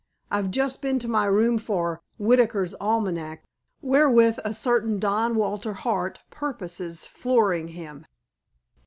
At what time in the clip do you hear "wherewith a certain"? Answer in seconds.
3.83-4.97